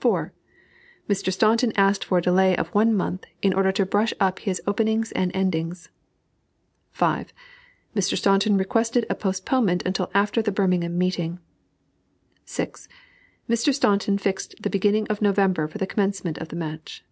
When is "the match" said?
16.48-17.04